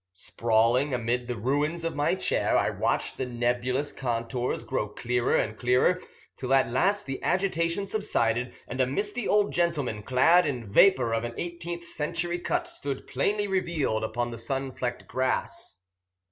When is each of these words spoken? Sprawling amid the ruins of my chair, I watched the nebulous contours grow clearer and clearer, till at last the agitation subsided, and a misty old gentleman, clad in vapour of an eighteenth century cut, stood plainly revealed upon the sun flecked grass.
Sprawling 0.15 0.95
amid 0.95 1.27
the 1.27 1.35
ruins 1.35 1.83
of 1.83 1.95
my 1.95 2.15
chair, 2.15 2.57
I 2.57 2.71
watched 2.71 3.17
the 3.17 3.25
nebulous 3.27 3.91
contours 3.91 4.63
grow 4.63 4.87
clearer 4.89 5.35
and 5.35 5.55
clearer, 5.55 6.01
till 6.35 6.55
at 6.55 6.71
last 6.71 7.05
the 7.05 7.21
agitation 7.21 7.85
subsided, 7.85 8.51
and 8.67 8.81
a 8.81 8.87
misty 8.87 9.27
old 9.27 9.53
gentleman, 9.53 10.01
clad 10.01 10.47
in 10.47 10.65
vapour 10.65 11.13
of 11.13 11.23
an 11.23 11.35
eighteenth 11.37 11.83
century 11.85 12.39
cut, 12.39 12.67
stood 12.67 13.05
plainly 13.05 13.45
revealed 13.45 14.03
upon 14.03 14.31
the 14.31 14.39
sun 14.39 14.71
flecked 14.71 15.07
grass. 15.07 15.83